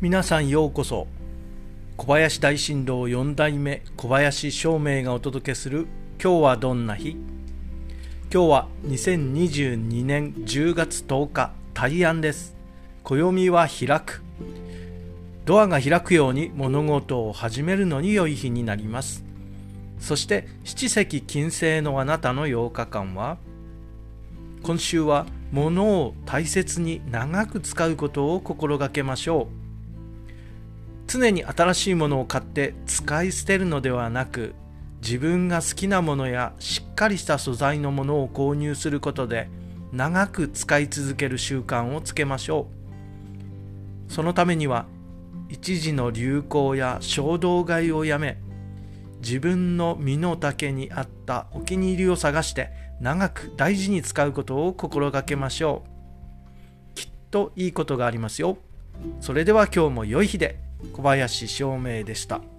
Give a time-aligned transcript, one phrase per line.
[0.00, 1.06] 皆さんようこそ。
[1.96, 5.86] 小林大震動4代目小林照明がお届けする
[6.20, 7.16] 今日はどんな日？
[8.30, 12.56] 今日は2022年10月10日大安です。
[13.04, 14.22] 暦は開く。
[15.44, 19.24] ドアが開くように物事を始めるのに良い日になります。
[20.00, 23.38] そして七石金星のあなたの8日間は
[24.64, 29.63] 今週は物を大切に長く使うことを心がけましょう。
[31.18, 34.54] 常に新しいものを買って使い捨てるのではなく
[35.00, 39.48] 自分が好きなものやしっかりした素材のものを購入することで
[39.92, 42.66] 長く使い続ける習慣をつけましょ
[44.08, 44.12] う。
[44.12, 44.86] そのためには
[45.48, 48.38] 一時の流行や衝動買いをやめ
[49.20, 52.70] 自分の身の丈に合ったお気に入りを探して
[53.00, 55.84] 長く大事に使うことを心がけましょ
[56.92, 56.94] う。
[56.94, 58.58] きっといいことがありますよ。
[59.20, 60.63] それでは今日も良い日で。
[60.92, 62.53] 小林照明でした。